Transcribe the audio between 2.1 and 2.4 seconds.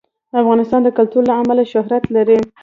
لري.